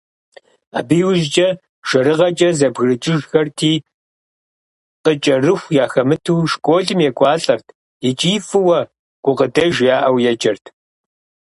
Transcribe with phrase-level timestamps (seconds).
[0.77, 1.47] Абы иужькӏэ
[1.87, 3.73] жэрыгъэкӏэ зэбгрыкӏыжхэрти,
[5.03, 7.67] къыкӏэрыху яхэмыту, школым екӏуалӏэрт
[8.09, 8.79] икӏи фӏыуэ,
[9.23, 10.65] гукъыдэж яӏэу еджэрт.